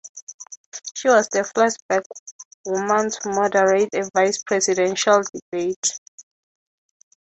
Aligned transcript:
She 0.95 1.09
was 1.09 1.29
the 1.29 1.43
first 1.43 1.77
black 1.87 2.01
woman 2.65 3.11
to 3.11 3.29
moderate 3.29 3.93
a 3.93 4.09
vice-presidential 4.15 5.21
debate. 5.31 5.99